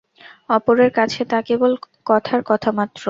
অপরের 0.49 0.91
কাছে 0.97 1.21
তা 1.25 1.39
কেবল 1.47 1.71
কথার 2.05 2.41
কথামাত্র। 2.49 2.99